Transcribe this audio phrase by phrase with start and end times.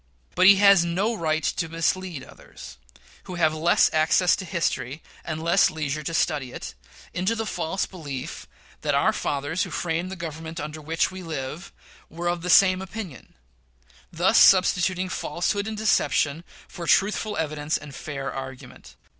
[0.33, 2.79] But he has no right to mislead others
[3.25, 6.73] who have less access to history, and less leisure to study it,
[7.13, 8.47] into the false belief
[8.81, 11.71] that "our fathers who framed the Government under which we live"
[12.09, 13.35] were of the same opinion
[14.11, 18.95] thus substituting falsehood and deception for truthful evidence and fair argument.